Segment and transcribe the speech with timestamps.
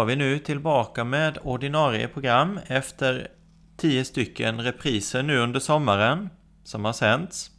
[0.00, 3.28] Var vi nu tillbaka med ordinarie program efter
[3.76, 6.30] tio stycken repriser nu under sommaren
[6.64, 7.50] som har sänts.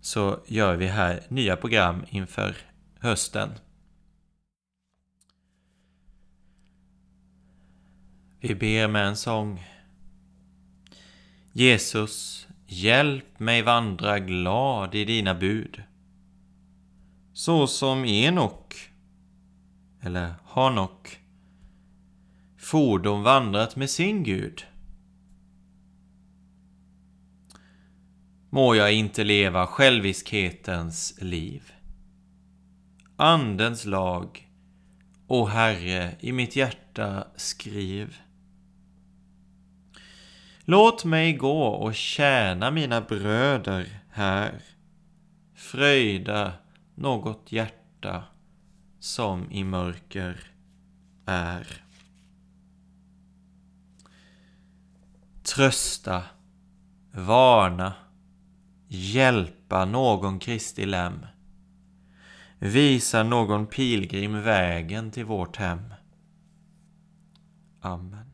[0.00, 2.56] Så gör vi här nya program inför
[2.98, 3.50] hösten.
[8.40, 9.64] Vi ber med en sång.
[11.52, 15.82] Jesus, hjälp mig vandra glad i dina bud.
[17.32, 18.92] Så som Enok
[20.02, 21.21] eller Hanok,
[22.62, 24.66] fordon vandrat med sin Gud.
[28.50, 31.72] Må jag inte leva själviskhetens liv.
[33.16, 34.48] Andens lag,
[35.26, 38.16] o Herre, i mitt hjärta skriv.
[40.64, 44.62] Låt mig gå och tjäna mina bröder här,
[45.54, 46.52] fröjda
[46.94, 48.24] något hjärta
[49.00, 50.40] som i mörker
[51.26, 51.82] är.
[55.54, 56.22] Trösta,
[57.12, 57.94] varna,
[58.88, 61.26] hjälpa någon Kristi lem.
[62.58, 65.94] Visa någon pilgrim vägen till vårt hem.
[67.80, 68.31] Amen.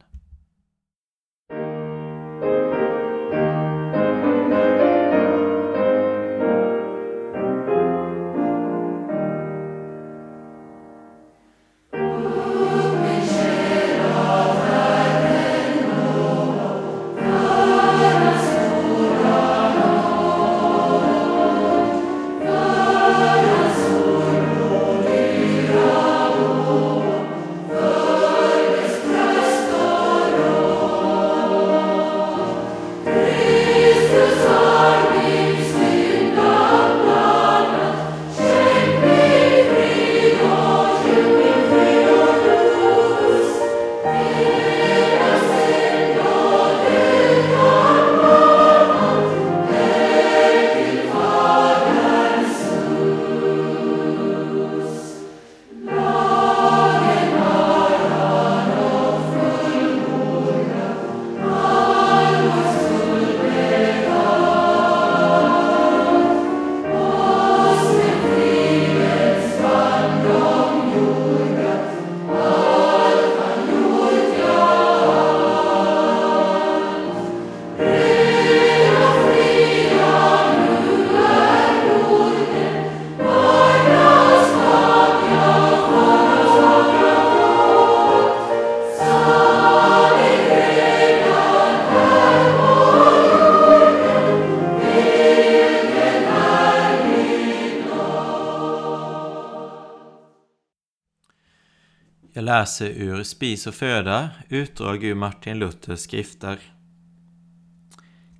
[102.58, 106.58] Läser ur Spis och föda, utdrag ur Martin Luthers skrifter.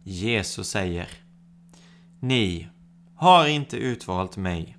[0.03, 1.09] Jesus säger
[2.21, 2.69] Ni
[3.15, 4.77] har inte utvalt mig,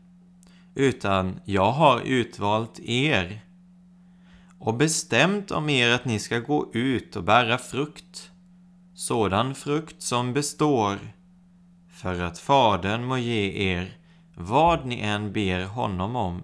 [0.76, 3.42] utan jag har utvalt er
[4.60, 8.32] och bestämt om er att ni ska gå ut och bära frukt,
[8.94, 10.98] sådan frukt som består,
[11.90, 13.98] för att Fadern må ge er
[14.36, 16.42] vad ni än ber honom om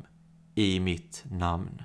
[0.55, 1.81] i mitt namn.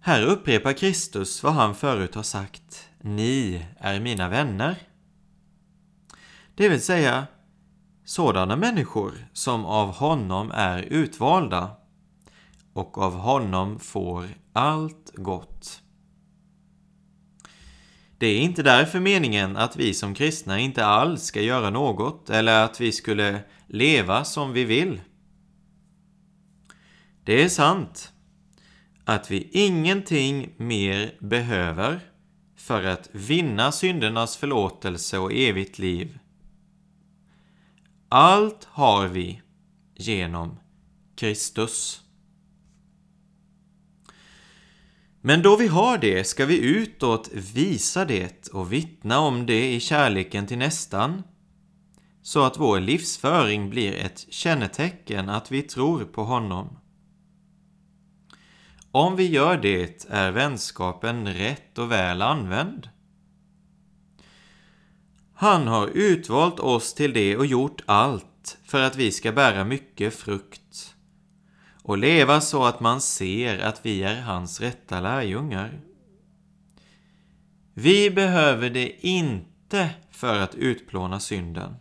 [0.00, 2.88] Här upprepar Kristus vad han förut har sagt.
[3.00, 4.76] Ni är mina vänner.
[6.54, 7.26] Det vill säga,
[8.04, 11.70] sådana människor som av honom är utvalda
[12.72, 15.82] och av honom får allt gott.
[18.18, 22.64] Det är inte därför meningen att vi som kristna inte alls ska göra något eller
[22.64, 25.00] att vi skulle leva som vi vill.
[27.24, 28.12] Det är sant
[29.08, 32.00] att vi ingenting mer behöver
[32.56, 36.18] för att vinna syndernas förlåtelse och evigt liv.
[38.08, 39.42] Allt har vi
[39.96, 40.58] genom
[41.16, 42.00] Kristus.
[45.20, 49.80] Men då vi har det ska vi utåt visa det och vittna om det i
[49.80, 51.22] kärleken till nästan,
[52.22, 56.78] så att vår livsföring blir ett kännetecken att vi tror på honom.
[58.90, 62.88] Om vi gör det är vänskapen rätt och väl använd.
[65.34, 70.14] Han har utvalt oss till det och gjort allt för att vi ska bära mycket
[70.14, 70.94] frukt
[71.82, 75.80] och leva så att man ser att vi är hans rätta lärjungar.
[77.74, 81.74] Vi behöver det inte för att utplåna synden.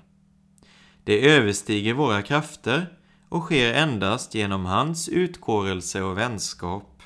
[1.04, 2.98] Det överstiger våra krafter
[3.30, 6.97] och sker endast genom hans utkårelse och vänskap.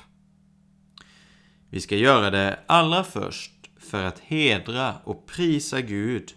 [1.72, 6.34] Vi ska göra det allra först för att hedra och prisa Gud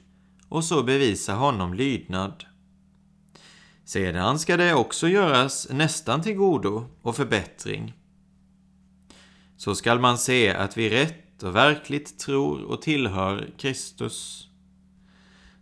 [0.50, 2.46] och så bevisa honom lydnad.
[3.86, 7.94] Sedan ska det också göras nästan till godo och förbättring.
[9.58, 14.48] Så skall man se att vi rätt och verkligt tror och tillhör Kristus.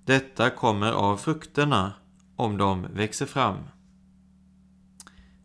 [0.05, 1.93] Detta kommer av frukterna,
[2.35, 3.57] om de växer fram.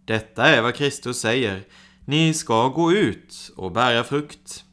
[0.04, 1.64] Detta är vad Kristus säger.
[2.08, 4.64] Ni ska gå ut och bära frukt.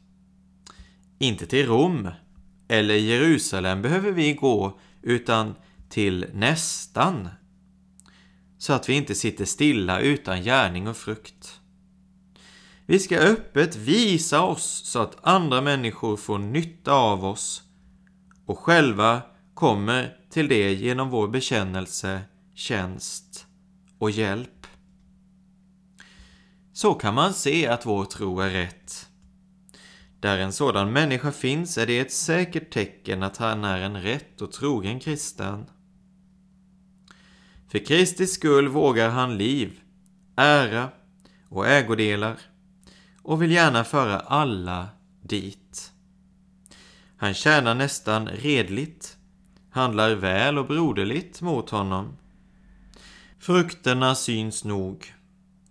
[1.18, 2.08] Inte till Rom
[2.68, 5.54] eller Jerusalem behöver vi gå, utan
[5.88, 7.28] till nästan
[8.58, 11.60] så att vi inte sitter stilla utan gärning och frukt.
[12.86, 17.62] Vi ska öppet visa oss så att andra människor får nytta av oss
[18.46, 19.22] och själva
[19.54, 22.20] kommer till det genom vår bekännelse,
[22.54, 23.46] tjänst
[23.98, 24.55] och hjälp.
[26.76, 29.08] Så kan man se att vår tro är rätt.
[30.20, 34.42] Där en sådan människa finns är det ett säkert tecken att han är en rätt
[34.42, 35.66] och trogen kristen.
[37.68, 39.80] För Kristi skull vågar han liv,
[40.36, 40.88] ära
[41.48, 42.36] och ägodelar
[43.22, 44.88] och vill gärna föra alla
[45.22, 45.92] dit.
[47.16, 49.16] Han tjänar nästan redligt,
[49.70, 52.16] handlar väl och broderligt mot honom.
[53.38, 55.15] Frukterna syns nog.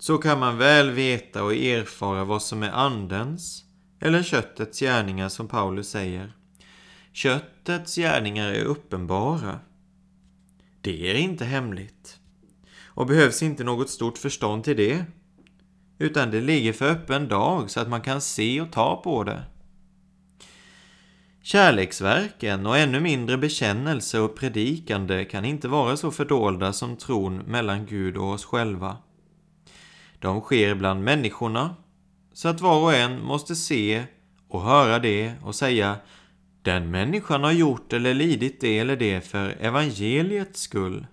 [0.06, 3.64] Så kan man väl veta och erfara vad som är andens
[4.00, 6.34] eller köttets gärningar som Paulus säger.
[7.14, 9.60] Köttets gärningar är uppenbara
[10.82, 12.20] det är inte hemligt.
[12.86, 15.06] Och behövs inte något stort förstånd till det.
[15.98, 19.44] Utan det ligger för öppen dag så att man kan se och ta på det.
[21.42, 27.86] Kärleksverken och ännu mindre bekännelse och predikande kan inte vara så fördolda som tron mellan
[27.86, 28.98] Gud och oss själva.
[30.26, 31.76] De sker bland människorna,
[32.34, 34.04] så att var och en måste se
[34.48, 35.98] och höra det och säga
[36.62, 41.08] den människan har gjort eller lidit det eller det för evangeliets skull.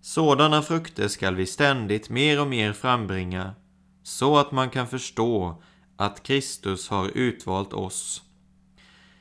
[0.00, 3.54] Sådana frukter skall vi ständigt mer och mer frambringa,
[4.02, 5.62] så att man kan förstå
[5.96, 8.22] att Kristus har utvalt oss.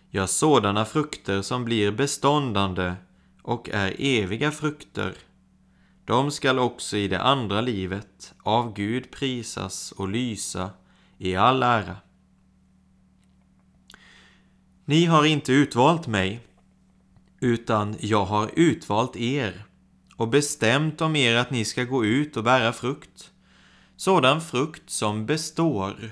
[0.10, 2.94] Ja, sådana frukter som blir beståndande
[3.41, 5.13] och är eviga frukter.
[6.06, 10.70] De skall också i det andra livet av Gud prisas och lysa
[11.18, 11.96] i all ära.
[14.86, 16.40] Ni har inte utvalt mig,
[17.40, 19.66] utan jag har utvalt er
[20.16, 23.32] och bestämt om er att ni ska gå ut och bära frukt,
[23.96, 26.12] sådan frukt som består,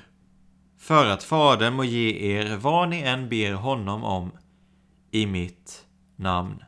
[0.78, 4.32] för att Fadern må ge er vad ni än ber honom om
[5.12, 5.86] i mitt
[6.16, 6.64] namn.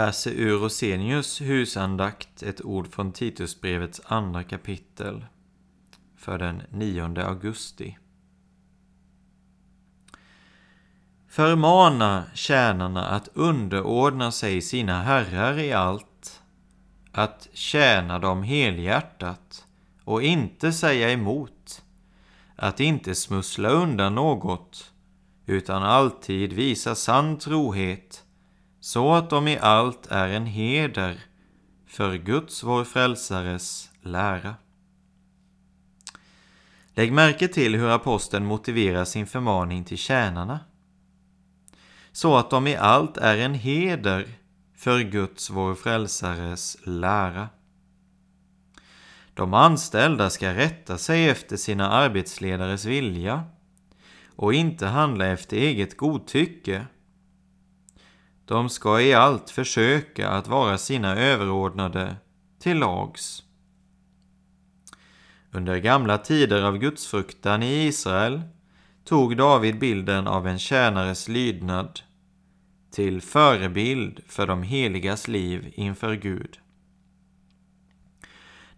[0.00, 5.24] Läser ur Rosenius husandakt ett ord från Titusbrevets andra kapitel
[6.16, 7.98] för den 9 augusti.
[11.28, 16.42] Förmana tjänarna att underordna sig sina herrar i allt,
[17.12, 19.66] att tjäna dem helhjärtat
[20.04, 21.82] och inte säga emot,
[22.56, 24.92] att inte smussla undan något,
[25.46, 28.24] utan alltid visa sann trohet,
[28.80, 31.20] så att de i allt är en heder
[31.86, 34.54] för Guds, vår frälsares, lära.
[36.94, 40.60] Lägg märke till hur aposteln motiverar sin förmaning till tjänarna.
[42.12, 44.28] Så att de i allt är en heder
[44.76, 47.48] för Guds, vår frälsares, lära.
[49.34, 53.44] De anställda ska rätta sig efter sina arbetsledares vilja
[54.36, 56.86] och inte handla efter eget godtycke.
[58.50, 62.16] De ska i allt försöka att vara sina överordnade
[62.58, 63.42] till lags.
[65.50, 68.42] Under gamla tider av gudsfruktan i Israel
[69.04, 72.00] tog David bilden av en tjänares lydnad
[72.90, 76.58] till förebild för de heligas liv inför Gud.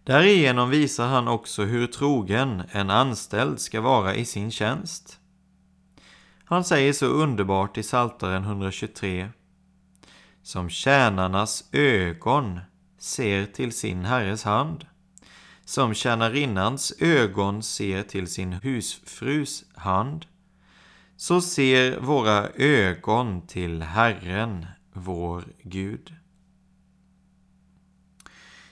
[0.03, 5.19] Därigenom visar han också hur trogen en anställd ska vara i sin tjänst.
[6.45, 9.29] Han säger så underbart i Saltaren 123
[10.43, 12.59] som tjänarnas ögon
[12.97, 14.85] ser till sin herres hand
[15.65, 20.25] som tjänarinnans ögon ser till sin husfrus hand,
[21.15, 26.15] så ser våra ögon till Herren, vår Gud.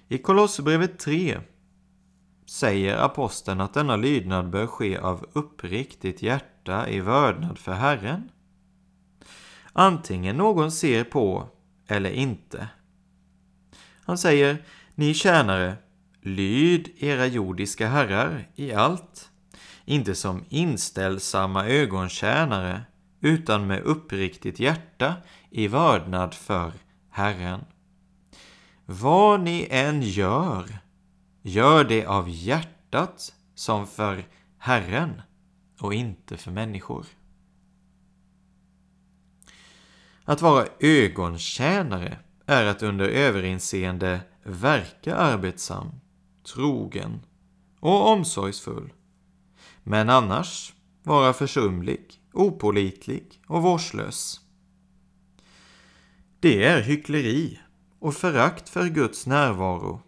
[0.07, 1.39] I Kolosserbrevet 3
[2.45, 8.31] säger aposteln att denna lydnad bör ske av uppriktigt hjärta i vördnad för Herren.
[9.73, 11.49] Antingen någon ser på
[11.91, 12.67] eller inte.
[14.05, 14.57] Han säger,
[14.95, 15.75] ni tjänare,
[16.21, 19.29] Lyd era jordiska herrar i allt,
[19.85, 22.81] inte som inställsamma ögontjänare,
[23.21, 25.15] utan med uppriktigt hjärta
[25.49, 26.71] i vördnad för
[27.09, 27.65] Herren.
[28.85, 30.77] Vad ni än gör,
[31.41, 34.23] gör det av hjärtat som för
[34.57, 35.21] Herren
[35.79, 37.05] och inte för människor.
[40.31, 45.91] Att vara ögontjänare är att under överinseende verka arbetsam
[46.53, 47.19] trogen
[47.79, 48.93] och omsorgsfull.
[49.83, 50.73] Men annars
[51.03, 54.39] vara försumlig, opolitlig och vårdslös.
[56.39, 57.59] Det är hyckleri
[57.99, 60.01] och förakt för Guds närvaro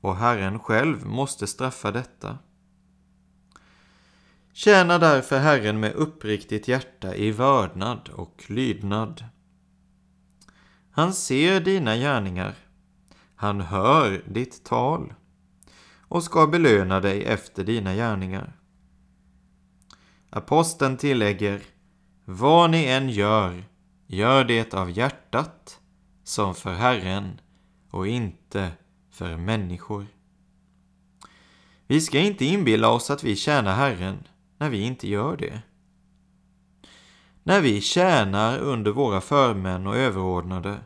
[0.00, 2.38] och Herren själv måste straffa detta.
[4.52, 9.24] Tjäna därför Herren med uppriktigt hjärta i vördnad och lydnad.
[10.98, 12.54] Han ser dina gärningar.
[13.34, 15.14] Han hör ditt tal
[16.00, 18.56] och ska belöna dig efter dina gärningar.
[20.30, 21.62] Aposteln tillägger,
[22.24, 23.64] vad ni än gör,
[24.06, 25.80] gör det av hjärtat
[26.24, 27.40] som för Herren
[27.90, 28.70] och inte
[29.10, 30.06] för människor.
[31.86, 34.28] Vi ska inte inbilla oss att vi tjänar Herren
[34.58, 35.62] när vi inte gör det.
[37.48, 40.80] När vi tjänar under våra förmän och överordnade,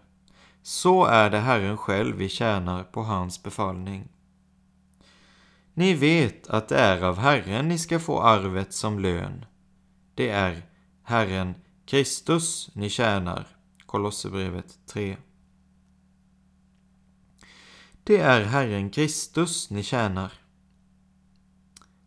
[0.62, 4.09] så är det Herren själv vi tjänar på hans befallning.
[5.75, 9.45] Ni vet att det är av Herren ni ska få arvet som lön.
[10.14, 10.62] Det är
[11.02, 11.54] Herren
[11.87, 13.47] Kristus ni tjänar.
[13.87, 15.16] Kolosserbrevet 3.
[18.04, 20.33] Det är Herren Kristus ni tjänar.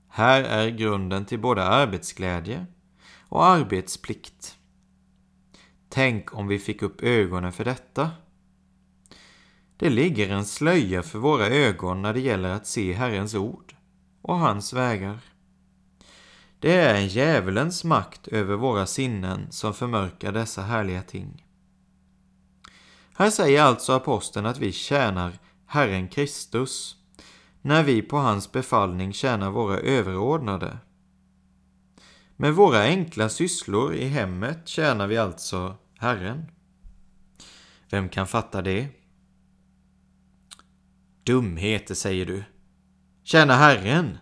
[0.08, 2.66] Här är grunden till både arbetsglädje
[3.30, 4.58] och arbetsplikt.
[5.90, 8.12] Tänk om vi fick upp ögonen för detta.
[9.78, 13.76] Det ligger en slöja för våra ögon när det gäller att se Herrens ord
[14.22, 15.20] och hans vägar.
[16.60, 21.46] Det är en djävulens makt över våra sinnen som förmörkar dessa härliga ting.
[23.18, 26.96] Här säger alltså aposteln att vi tjänar Herren Kristus
[27.62, 30.78] när vi på hans befallning tjänar våra överordnade.
[32.38, 36.46] Med våra enkla sysslor i hemmet tjänar vi alltså Herren.
[37.90, 38.88] Vem kan fatta det?
[41.24, 42.44] Dumheter, säger du.
[43.24, 44.18] Tjäna Herren?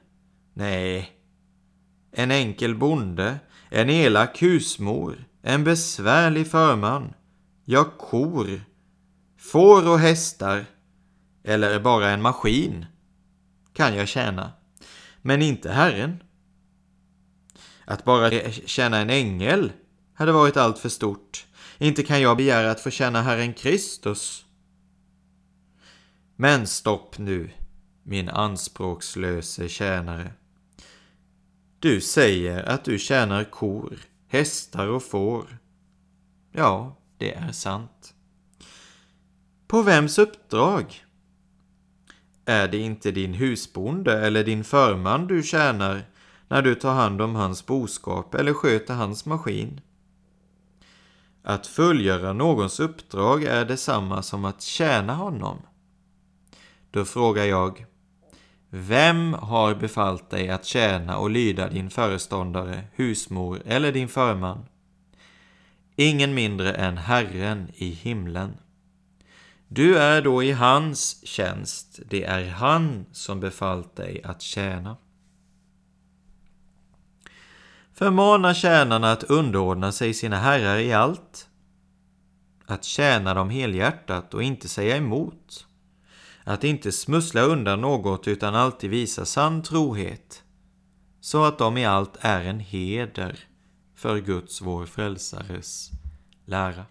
[0.53, 1.11] Nej.
[2.11, 3.39] En enkel bonde,
[3.69, 7.13] en elak husmor, en besvärlig förman,
[7.65, 8.61] ja, kor,
[9.37, 10.65] får och hästar,
[11.43, 12.85] eller bara en maskin
[13.73, 14.51] kan jag tjäna,
[15.21, 16.23] men inte Herren.
[17.85, 19.71] Att bara tjäna en ängel
[20.13, 21.45] hade varit allt för stort.
[21.77, 24.45] Inte kan jag begära att få tjäna Herren Kristus
[26.35, 27.49] Men stopp nu,
[28.03, 30.31] min anspråkslöse tjänare.
[31.79, 35.57] Du säger att du tjänar kor, hästar och får.
[36.51, 38.13] Ja, det är sant.
[39.67, 41.05] På vems uppdrag?
[42.45, 46.05] Är det inte din husbonde eller din förman du tjänar
[46.53, 49.81] när du tar hand om hans boskap eller sköter hans maskin?
[51.43, 55.61] Att fullgöra någons uppdrag är detsamma som att tjäna honom.
[56.91, 57.85] Då frågar jag,
[58.69, 64.65] vem har befallt dig att tjäna och lyda din föreståndare, husmor eller din förman?
[65.95, 68.57] Ingen mindre än Herren i himlen.
[69.67, 74.97] Du är då i hans tjänst, det är han som befallt dig att tjäna.
[78.03, 81.47] Förmana tjänarna att underordna sig sina herrar i allt,
[82.65, 85.67] att tjäna dem helhjärtat och inte säga emot,
[86.43, 90.43] att inte smussla undan något utan alltid visa sann trohet,
[91.21, 93.39] så att de i allt är en heder
[93.95, 95.89] för Guds, vår frälsares,
[96.45, 96.85] lära.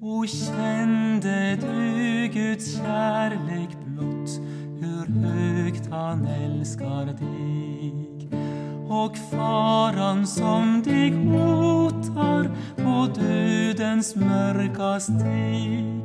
[0.00, 4.30] Och kände du Guds kärlek blott,
[4.80, 8.13] hur högt han älskar dig?
[8.94, 16.02] Och faran som dig hotar på dödens mörka steg,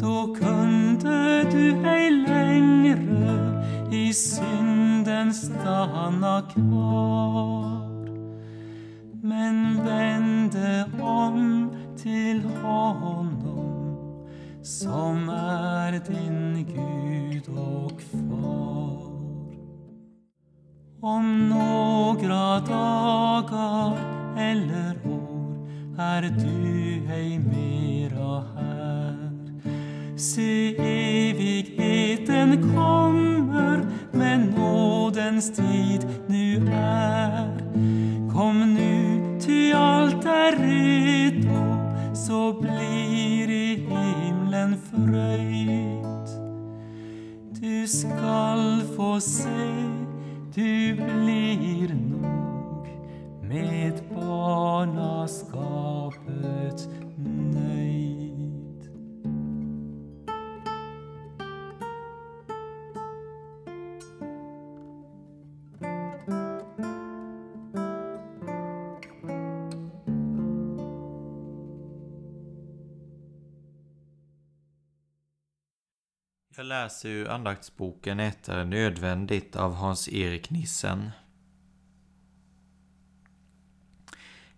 [0.00, 7.82] då kunde du ej längre i synden stanna kvar
[9.22, 11.70] men vände om
[12.02, 14.26] till honom
[14.62, 19.12] som är din Gud och far.
[21.04, 21.48] Om
[22.22, 23.98] några dagar
[24.38, 29.30] eller år är du ej mera här.
[30.16, 30.76] Se,
[31.30, 37.58] evigheten kommer, men nådens tid nu är.
[38.32, 41.76] Kom nu, ty allt är redo,
[42.14, 46.26] så blir i himlen fröjd.
[47.60, 49.92] Du skall få se,
[50.54, 52.11] du blir
[53.52, 58.88] med barnaskapet nöjd.
[76.56, 81.10] Jag läser ur andaktsboken Ett är nödvändigt av Hans-Erik Nissen.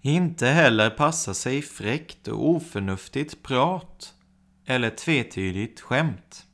[0.06, 4.14] Inte heller passa sig fräckt och oförnuftigt prat
[4.64, 6.46] eller tvetydigt skämt.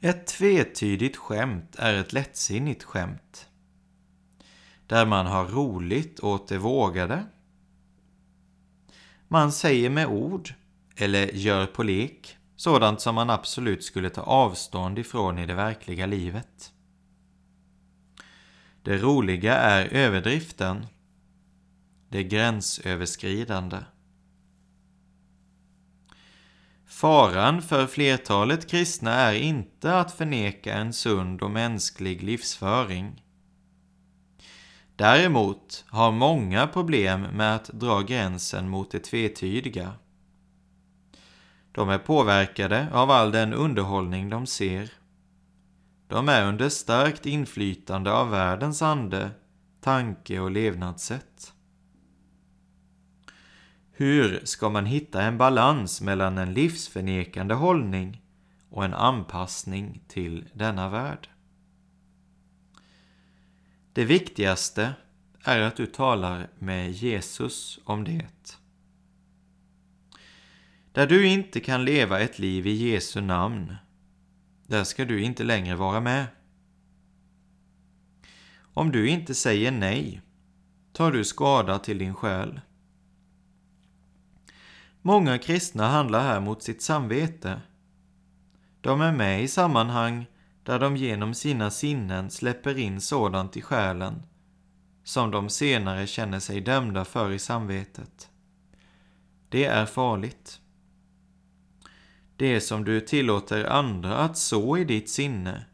[0.00, 3.48] Ett tvetydigt skämt är ett lättsinnigt skämt.
[4.86, 7.24] Där man har roligt åt det vågade.
[9.28, 10.54] Man säger med ord
[10.96, 16.06] eller gör på lek sådant som man absolut skulle ta avstånd ifrån i det verkliga
[16.06, 16.72] livet.
[18.82, 20.86] Det roliga är överdriften,
[22.08, 23.78] det gränsöverskridande.
[26.86, 33.22] Faran för flertalet kristna är inte att förneka en sund och mänsklig livsföring.
[34.96, 39.92] Däremot har många problem med att dra gränsen mot det tvetydiga.
[41.72, 45.01] De är påverkade av all den underhållning de ser.
[46.12, 49.30] De är under starkt inflytande av världens ande,
[49.80, 51.52] tanke och levnadssätt.
[53.92, 58.22] Hur ska man hitta en balans mellan en livsförnekande hållning
[58.70, 61.28] och en anpassning till denna värld?
[63.92, 64.94] Det viktigaste
[65.44, 68.58] är att du talar med Jesus om det.
[70.92, 73.76] Där du inte kan leva ett liv i Jesu namn,
[74.72, 76.26] där ska du inte längre vara med.
[78.74, 80.20] Om du inte säger nej,
[80.92, 82.60] tar du skada till din själ.
[85.02, 87.60] Många kristna handlar här mot sitt samvete.
[88.80, 90.26] De är med i sammanhang
[90.62, 94.22] där de genom sina sinnen släpper in sådant i själen
[95.04, 98.30] som de senare känner sig dömda för i samvetet.
[99.48, 100.61] Det är farligt.
[102.36, 105.64] Det som du tillåter andra att så i ditt sinne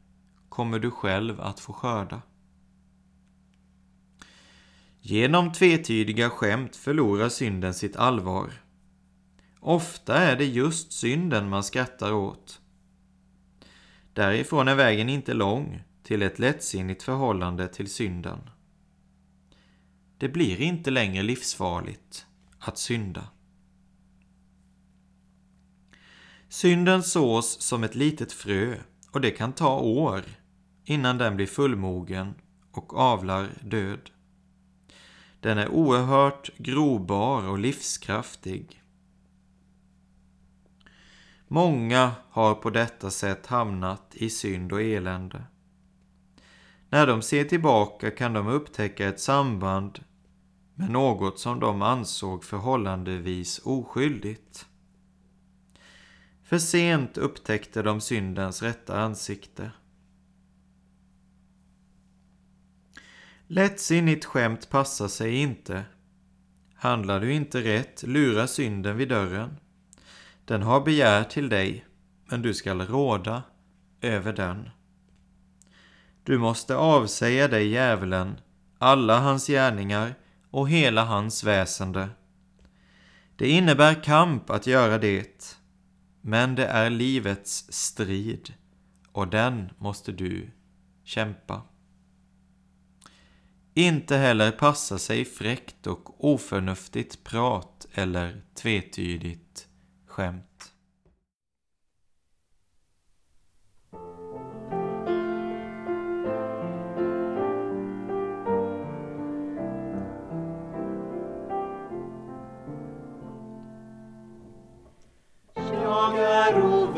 [0.48, 2.22] kommer du själv att få skörda.
[5.00, 8.52] Genom tvetydiga skämt förlorar synden sitt allvar
[9.60, 12.60] Ofta är det just synden man skrattar åt.
[14.12, 18.50] Därifrån är vägen inte lång till ett lättsinnigt förhållande till synden.
[20.18, 22.26] Det blir inte längre livsfarligt
[22.58, 23.28] att synda.
[26.48, 28.76] Synden sås som ett litet frö
[29.10, 30.24] och det kan ta år
[30.84, 32.34] innan den blir fullmogen
[32.72, 34.10] och avlar död.
[35.40, 38.82] Den är oerhört grobar och livskraftig.
[41.48, 45.42] Många har på detta sätt hamnat i synd och elände.
[46.90, 50.04] När de ser tillbaka kan de upptäcka ett samband
[50.74, 54.66] med något som de ansåg förhållandevis oskyldigt.
[56.48, 59.70] För sent upptäckte de syndens rätta ansikte.
[63.46, 65.84] Lättsinnigt skämt passar sig inte.
[66.74, 69.56] Handlar du inte rätt lurar synden vid dörren.
[70.44, 71.86] Den har begär till dig,
[72.24, 73.42] men du skall råda
[74.00, 74.70] över den.
[76.22, 78.40] Du måste avsäga dig djävulen,
[78.78, 80.14] alla hans gärningar
[80.50, 82.08] och hela hans väsende.
[83.36, 85.57] Det innebär kamp att göra det,
[86.20, 88.54] men det är livets strid
[89.12, 90.50] och den måste du
[91.04, 91.62] kämpa.
[93.74, 99.68] Inte heller passa sig fräckt och oförnuftigt prat eller tvetydigt
[100.06, 100.72] skämt.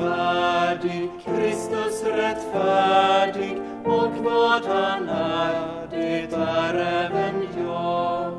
[0.00, 8.32] Värdig, Kristus rättfärdig och vad han är, det är även jag.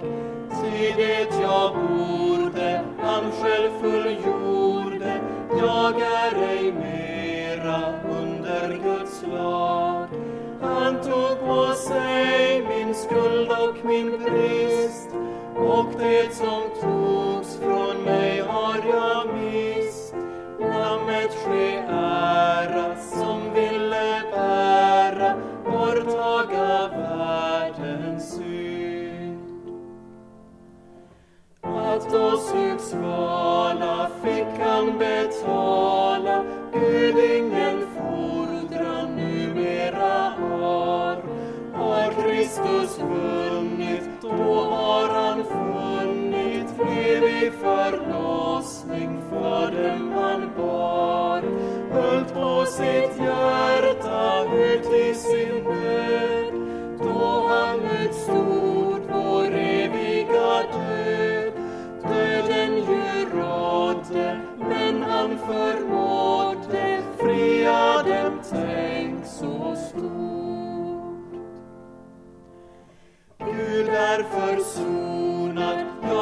[0.50, 5.22] Ty det jag borde, han själv fullgjorde,
[5.60, 10.08] jag är ej mera under Guds lag.
[10.62, 15.10] Han tog på sig min skuld och min brist,
[15.56, 19.41] och det som togs från mig har jag mist.
[21.32, 29.40] Lammet ske ära som ville bära borttaga världens synd.
[31.62, 41.24] Att oss utsvala fick han betala, Gud ingen fordran numera har.
[41.74, 47.81] Har Kristus vunnit, då har han funnit evig förlossning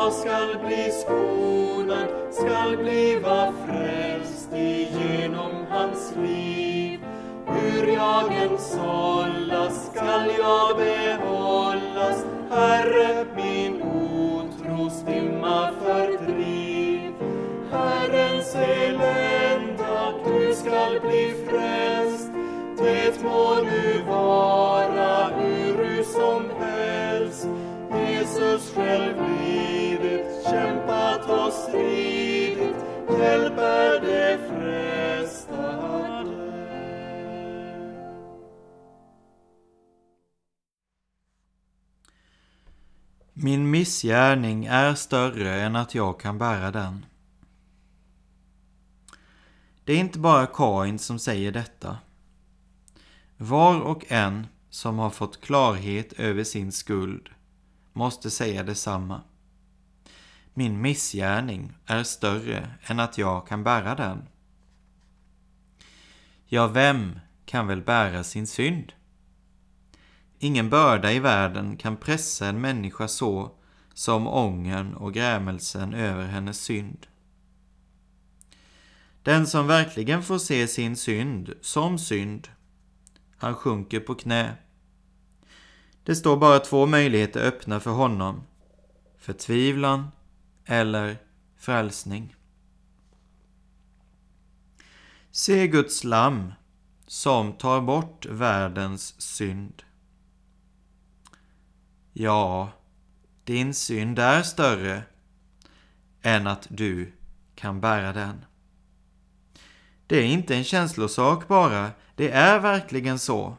[0.10, 7.00] jag skall bli skonad, skall bliva frälst igenom hans liv.
[7.48, 17.14] Hur jag än sållas skall jag behållas, Herre min otros dimma fördriv.
[17.72, 22.32] Herrens elända, du skall bli frälst,
[22.78, 27.48] det må nu vara ur som helst.
[27.92, 29.39] Jesus själv
[33.20, 35.90] hjälper frestade.
[43.34, 47.06] Min missgärning är större än att jag kan bära den.
[49.84, 51.98] Det är inte bara Kain som säger detta.
[53.38, 57.30] Var och en som har fått klarhet över sin skuld
[57.94, 59.22] måste säga detsamma.
[60.54, 64.28] Min missgärning är större än att jag kan bära den.
[66.46, 68.94] Ja, vem kan väl bära sin synd?
[70.40, 73.52] Ingen börda i världen kan pressa en människa så
[73.94, 77.08] som ångern och grämelsen över hennes synd.
[79.24, 82.48] Den som verkligen får se sin synd som synd,
[83.38, 84.56] han sjunker på knä.
[86.04, 88.44] Det står bara två möjligheter öppna för honom.
[89.18, 90.08] Förtvivlan
[90.72, 91.18] eller
[91.58, 92.36] frälsning.
[95.32, 96.54] Se Guds lamm
[97.08, 99.84] som tar bort världens synd.
[102.14, 102.72] Ja,
[103.44, 105.04] din synd är större
[106.22, 107.14] än att du
[107.56, 108.46] kan bära den.
[110.08, 113.58] Det är inte en känslosak bara, det är verkligen så.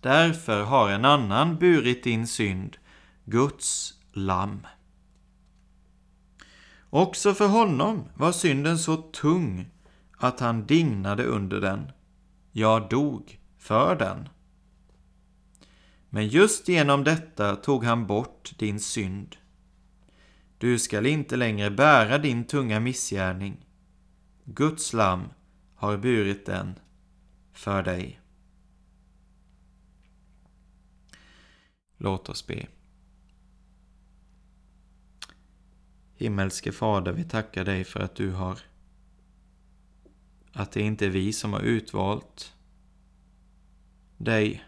[0.00, 2.76] Därför har en annan burit din synd,
[3.24, 4.66] Guds lamm.
[6.90, 9.70] Också för honom var synden så tung
[10.16, 11.92] att han dignade under den,
[12.52, 14.28] Jag dog för den.
[16.08, 19.36] Men just genom detta tog han bort din synd.
[20.58, 23.66] Du skall inte längre bära din tunga missgärning.
[24.44, 25.28] Guds lam
[25.74, 26.74] har burit den
[27.52, 28.20] för dig.
[31.96, 32.66] Låt oss be.
[36.20, 38.58] Himmelske Fader, vi tackar dig för att du har
[40.52, 42.54] att det inte är vi som har utvalt
[44.16, 44.64] dig,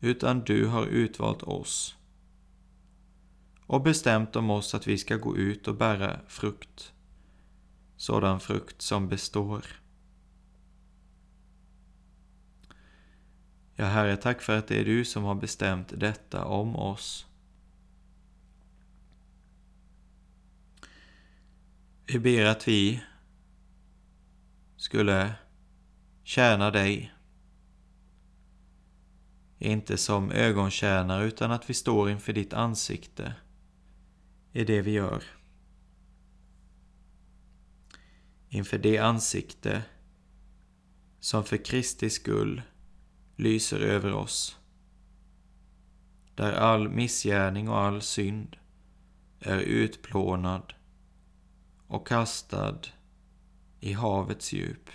[0.00, 1.96] utan du har utvalt oss
[3.66, 6.92] och bestämt om oss att vi ska gå ut och bära frukt,
[7.96, 9.64] sådan frukt som består.
[13.74, 17.26] Ja, Herre, tack för att det är du som har bestämt detta om oss.
[22.12, 23.02] Vi ber att vi
[24.76, 25.34] skulle
[26.22, 27.12] tjäna dig.
[29.58, 33.34] Inte som ögontjänare utan att vi står inför ditt ansikte
[34.52, 35.24] i det vi gör.
[38.48, 39.82] Inför det ansikte
[41.20, 42.62] som för Kristi skull
[43.36, 44.58] lyser över oss.
[46.34, 48.56] Där all missgärning och all synd
[49.40, 50.74] är utplånad
[51.90, 52.78] och kastad
[53.80, 54.90] i havets djup.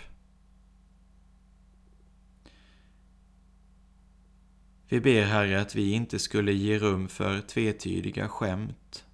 [4.88, 9.06] Vi ber Herre att vi inte skulle ge rum för tvetydiga skämt.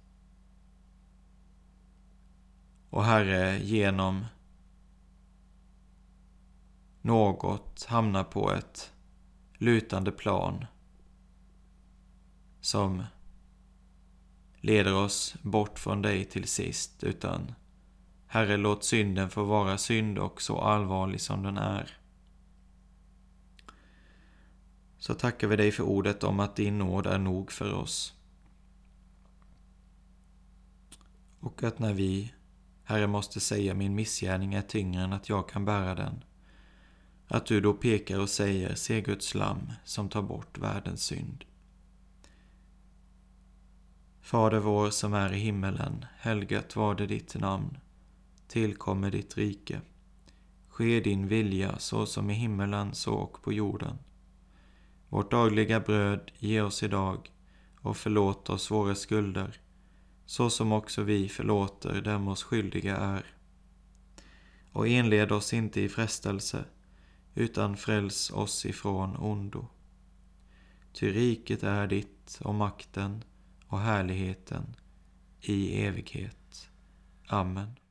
[2.90, 4.26] Och Herre, genom
[7.00, 8.92] något hamna på ett
[9.54, 10.66] lutande plan
[12.60, 13.04] som
[14.60, 17.54] leder oss bort från dig till sist, utan
[18.32, 21.98] Herre, låt synden få vara synd och så allvarlig som den är.
[24.98, 28.14] Så tackar vi dig för ordet om att din nåd är nog för oss.
[31.40, 32.32] Och att när vi,
[32.84, 36.24] Herre, måste säga min missgärning är tyngre än att jag kan bära den,
[37.28, 41.44] att du då pekar och säger, se Guds lam som tar bort världens synd.
[44.20, 47.78] Fader vår som är i himmelen, helgat var det ditt namn
[48.52, 49.80] tillkommer ditt rike.
[50.68, 53.98] Ske din vilja så som i himmelen så och på jorden.
[55.08, 57.32] Vårt dagliga bröd ge oss idag
[57.80, 59.60] och förlåt oss våra skulder
[60.26, 63.34] så som också vi förlåter dem oss skyldiga är.
[64.72, 66.64] Och inled oss inte i frestelse
[67.34, 69.66] utan fräls oss ifrån ondo.
[70.92, 73.24] Ty riket är ditt och makten
[73.66, 74.76] och härligheten
[75.40, 76.68] i evighet.
[77.26, 77.81] Amen.